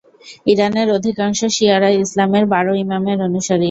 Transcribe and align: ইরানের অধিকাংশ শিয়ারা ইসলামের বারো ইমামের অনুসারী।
ইরানের 0.47 0.87
অধিকাংশ 0.97 1.39
শিয়ারা 1.55 1.89
ইসলামের 1.97 2.45
বারো 2.53 2.71
ইমামের 2.83 3.19
অনুসারী। 3.27 3.59